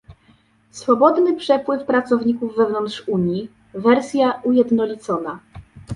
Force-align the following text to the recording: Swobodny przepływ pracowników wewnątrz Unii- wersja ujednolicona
Swobodny 0.71 1.35
przepływ 1.35 1.85
pracowników 1.85 2.55
wewnątrz 2.55 3.03
Unii- 3.07 3.49
wersja 3.85 4.41
ujednolicona 4.43 5.39